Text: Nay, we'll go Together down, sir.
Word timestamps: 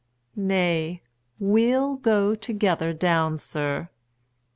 Nay, 0.35 0.99
we'll 1.37 1.95
go 1.97 2.33
Together 2.33 2.91
down, 2.91 3.37
sir. 3.37 3.87